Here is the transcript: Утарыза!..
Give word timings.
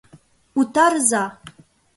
Утарыза!.. 0.59 1.23